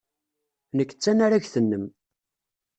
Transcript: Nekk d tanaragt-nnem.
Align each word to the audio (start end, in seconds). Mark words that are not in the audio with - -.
Nekk 0.77 0.91
d 0.93 0.97
tanaragt-nnem. 1.03 1.85